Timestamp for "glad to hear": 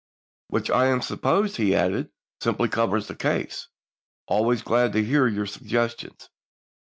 4.67-5.27